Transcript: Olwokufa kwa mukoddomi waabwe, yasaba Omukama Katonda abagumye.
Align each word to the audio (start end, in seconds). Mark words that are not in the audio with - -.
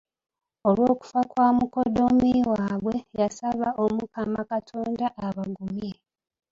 Olwokufa 0.69 1.21
kwa 1.31 1.47
mukoddomi 1.57 2.31
waabwe, 2.51 2.95
yasaba 3.19 3.67
Omukama 3.83 4.39
Katonda 4.49 5.05
abagumye. 5.25 5.91